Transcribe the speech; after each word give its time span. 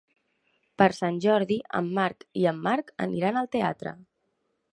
Per 0.81 0.87
Sant 0.99 1.19
Jordi 1.27 1.57
en 1.81 1.91
Marc 1.99 2.25
i 2.45 2.49
en 2.53 2.63
Marc 2.69 2.91
aniran 3.09 3.39
al 3.45 3.51
teatre. 3.59 3.95